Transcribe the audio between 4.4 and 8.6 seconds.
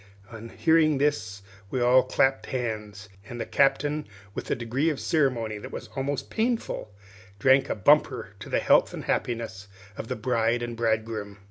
a degree of ceremony that was almost painful, drank a bumper to